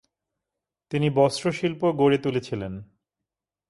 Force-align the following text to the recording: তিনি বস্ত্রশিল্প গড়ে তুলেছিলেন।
তিনি 0.91 1.07
বস্ত্রশিল্প 1.09 1.81
গড়ে 1.91 2.17
তুলেছিলেন। 2.17 2.73